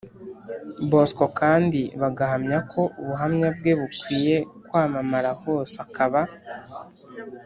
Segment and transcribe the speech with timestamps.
[0.89, 4.35] Bosco kandi bagahamya ko ubuhamya bwe bukwiye
[4.67, 6.21] kwamamara hose akaba